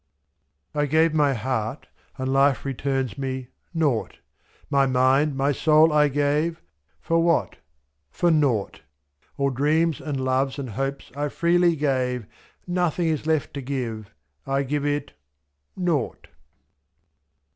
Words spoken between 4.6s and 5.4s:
My mind,